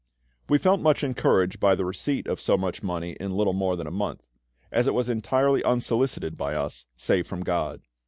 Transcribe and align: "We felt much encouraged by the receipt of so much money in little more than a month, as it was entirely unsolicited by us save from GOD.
"We 0.49 0.57
felt 0.57 0.81
much 0.81 1.03
encouraged 1.03 1.59
by 1.59 1.75
the 1.75 1.85
receipt 1.85 2.25
of 2.25 2.41
so 2.41 2.57
much 2.57 2.81
money 2.81 3.15
in 3.19 3.37
little 3.37 3.53
more 3.53 3.75
than 3.75 3.85
a 3.85 3.91
month, 3.91 4.25
as 4.71 4.87
it 4.87 4.95
was 4.95 5.09
entirely 5.09 5.63
unsolicited 5.63 6.35
by 6.39 6.55
us 6.55 6.85
save 6.97 7.27
from 7.27 7.41
GOD. 7.43 7.83